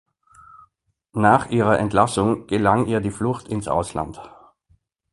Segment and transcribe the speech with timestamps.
[1.13, 4.19] Nach ihrer Entlassung gelang ihr die Flucht ins Ausland.